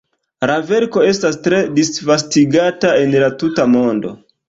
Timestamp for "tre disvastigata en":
1.49-3.17